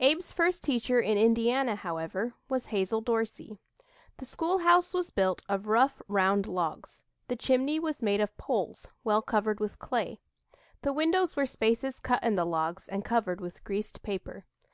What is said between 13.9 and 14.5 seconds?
paper.